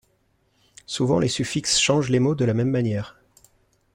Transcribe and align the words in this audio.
Souvent 0.87 1.19
les 1.19 1.27
suffixes 1.27 1.77
change 1.77 2.09
les 2.09 2.17
mots 2.17 2.33
de 2.33 2.43
la 2.43 2.55
même 2.55 2.71
manière. 2.71 3.19